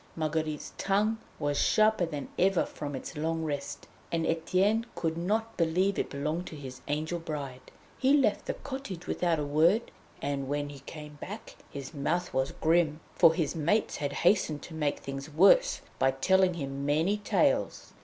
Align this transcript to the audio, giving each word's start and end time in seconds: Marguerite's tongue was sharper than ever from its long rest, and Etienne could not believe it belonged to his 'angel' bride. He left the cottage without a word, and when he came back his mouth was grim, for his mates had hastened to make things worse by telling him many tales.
Marguerite's 0.15 0.73
tongue 0.79 1.19
was 1.37 1.59
sharper 1.61 2.07
than 2.07 2.29
ever 2.39 2.65
from 2.65 2.95
its 2.95 3.15
long 3.15 3.43
rest, 3.43 3.87
and 4.11 4.25
Etienne 4.25 4.87
could 4.95 5.15
not 5.15 5.55
believe 5.57 5.99
it 5.99 6.09
belonged 6.09 6.47
to 6.47 6.55
his 6.55 6.81
'angel' 6.87 7.19
bride. 7.19 7.71
He 7.99 8.13
left 8.17 8.47
the 8.47 8.55
cottage 8.55 9.05
without 9.05 9.37
a 9.37 9.45
word, 9.45 9.91
and 10.19 10.47
when 10.47 10.69
he 10.69 10.79
came 10.79 11.19
back 11.21 11.55
his 11.69 11.93
mouth 11.93 12.33
was 12.33 12.51
grim, 12.51 12.99
for 13.13 13.35
his 13.35 13.55
mates 13.55 13.97
had 13.97 14.11
hastened 14.25 14.63
to 14.63 14.73
make 14.73 14.97
things 14.97 15.29
worse 15.29 15.81
by 15.99 16.09
telling 16.09 16.55
him 16.55 16.83
many 16.83 17.17
tales. 17.17 17.93